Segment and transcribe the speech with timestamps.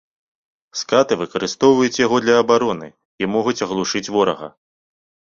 [0.79, 2.87] Скаты выкарыстоўваюць яго для абароны
[3.25, 4.47] і могуць аглушыць ворага.